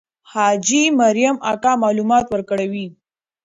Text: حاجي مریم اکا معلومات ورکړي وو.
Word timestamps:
حاجي 0.31 0.83
مریم 0.99 1.35
اکا 1.51 1.73
معلومات 1.83 2.25
ورکړي 2.29 2.67
وو. 2.69 2.85